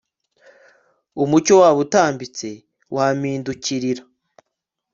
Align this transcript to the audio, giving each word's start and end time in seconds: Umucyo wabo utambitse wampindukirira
Umucyo 1.23 1.53
wabo 1.61 1.79
utambitse 1.85 2.49
wampindukirira 2.95 4.03